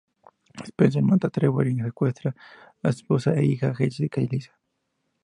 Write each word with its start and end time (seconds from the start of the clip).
Spencer 0.69 1.03
mata 1.03 1.27
a 1.27 1.29
Trevor 1.29 1.67
y 1.67 1.75
secuestra 1.79 2.35
a 2.81 2.91
su 2.91 3.01
esposa 3.01 3.35
e 3.35 3.45
hija, 3.45 3.75
Jessica 3.75 4.19
y 4.19 4.27
Lisa. 4.27 4.59